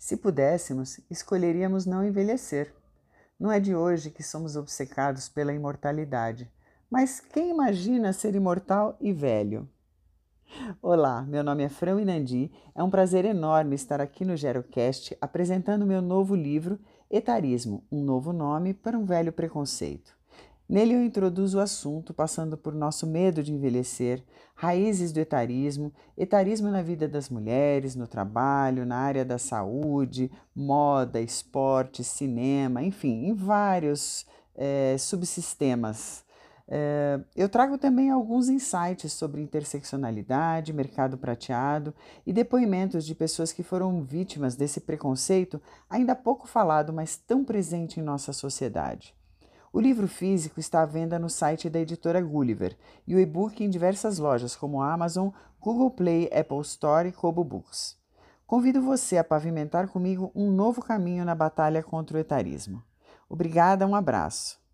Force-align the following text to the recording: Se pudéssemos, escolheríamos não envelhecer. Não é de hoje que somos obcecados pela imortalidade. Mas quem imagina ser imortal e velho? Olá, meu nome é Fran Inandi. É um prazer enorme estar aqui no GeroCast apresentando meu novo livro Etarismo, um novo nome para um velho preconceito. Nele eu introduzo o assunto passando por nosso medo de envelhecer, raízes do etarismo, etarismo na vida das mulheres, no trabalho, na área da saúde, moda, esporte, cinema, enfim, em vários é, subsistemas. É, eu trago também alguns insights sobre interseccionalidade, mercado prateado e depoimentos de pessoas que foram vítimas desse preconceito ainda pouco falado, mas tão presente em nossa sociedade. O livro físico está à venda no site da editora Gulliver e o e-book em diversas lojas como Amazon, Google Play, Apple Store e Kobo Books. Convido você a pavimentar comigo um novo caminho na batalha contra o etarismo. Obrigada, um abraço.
Se 0.00 0.16
pudéssemos, 0.16 0.98
escolheríamos 1.10 1.84
não 1.84 2.02
envelhecer. 2.02 2.72
Não 3.38 3.52
é 3.52 3.60
de 3.60 3.76
hoje 3.76 4.10
que 4.10 4.22
somos 4.22 4.56
obcecados 4.56 5.28
pela 5.28 5.52
imortalidade. 5.52 6.50
Mas 6.90 7.20
quem 7.20 7.50
imagina 7.50 8.14
ser 8.14 8.34
imortal 8.34 8.96
e 8.98 9.12
velho? 9.12 9.68
Olá, 10.80 11.20
meu 11.20 11.44
nome 11.44 11.64
é 11.64 11.68
Fran 11.68 12.00
Inandi. 12.00 12.50
É 12.74 12.82
um 12.82 12.88
prazer 12.88 13.26
enorme 13.26 13.74
estar 13.74 14.00
aqui 14.00 14.24
no 14.24 14.38
GeroCast 14.38 15.14
apresentando 15.20 15.84
meu 15.84 16.00
novo 16.00 16.34
livro 16.34 16.80
Etarismo, 17.10 17.84
um 17.92 18.02
novo 18.02 18.32
nome 18.32 18.72
para 18.72 18.98
um 18.98 19.04
velho 19.04 19.34
preconceito. 19.34 20.19
Nele 20.70 20.94
eu 20.94 21.02
introduzo 21.02 21.58
o 21.58 21.60
assunto 21.60 22.14
passando 22.14 22.56
por 22.56 22.72
nosso 22.72 23.04
medo 23.04 23.42
de 23.42 23.52
envelhecer, 23.52 24.22
raízes 24.54 25.10
do 25.10 25.18
etarismo, 25.18 25.92
etarismo 26.16 26.70
na 26.70 26.80
vida 26.80 27.08
das 27.08 27.28
mulheres, 27.28 27.96
no 27.96 28.06
trabalho, 28.06 28.86
na 28.86 28.96
área 28.96 29.24
da 29.24 29.36
saúde, 29.36 30.30
moda, 30.54 31.20
esporte, 31.20 32.04
cinema, 32.04 32.84
enfim, 32.84 33.26
em 33.26 33.34
vários 33.34 34.24
é, 34.54 34.94
subsistemas. 34.96 36.24
É, 36.68 37.18
eu 37.34 37.48
trago 37.48 37.76
também 37.76 38.08
alguns 38.08 38.48
insights 38.48 39.12
sobre 39.12 39.42
interseccionalidade, 39.42 40.72
mercado 40.72 41.18
prateado 41.18 41.92
e 42.24 42.32
depoimentos 42.32 43.04
de 43.04 43.12
pessoas 43.12 43.52
que 43.52 43.64
foram 43.64 44.04
vítimas 44.04 44.54
desse 44.54 44.80
preconceito 44.80 45.60
ainda 45.88 46.14
pouco 46.14 46.46
falado, 46.46 46.92
mas 46.92 47.16
tão 47.16 47.44
presente 47.44 47.98
em 47.98 48.04
nossa 48.04 48.32
sociedade. 48.32 49.18
O 49.72 49.78
livro 49.78 50.08
físico 50.08 50.58
está 50.58 50.82
à 50.82 50.84
venda 50.84 51.16
no 51.16 51.30
site 51.30 51.70
da 51.70 51.78
editora 51.78 52.20
Gulliver 52.20 52.76
e 53.06 53.14
o 53.14 53.20
e-book 53.20 53.62
em 53.62 53.70
diversas 53.70 54.18
lojas 54.18 54.56
como 54.56 54.82
Amazon, 54.82 55.30
Google 55.60 55.92
Play, 55.92 56.28
Apple 56.32 56.60
Store 56.62 57.08
e 57.08 57.12
Kobo 57.12 57.44
Books. 57.44 57.96
Convido 58.48 58.82
você 58.82 59.16
a 59.16 59.22
pavimentar 59.22 59.86
comigo 59.86 60.32
um 60.34 60.50
novo 60.50 60.82
caminho 60.82 61.24
na 61.24 61.36
batalha 61.36 61.84
contra 61.84 62.16
o 62.16 62.20
etarismo. 62.20 62.82
Obrigada, 63.28 63.86
um 63.86 63.94
abraço. 63.94 64.60